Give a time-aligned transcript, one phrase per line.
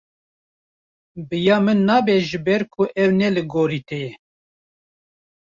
[1.27, 4.11] Bi ya min nabe ji ber ku ev ne li gorî te ye.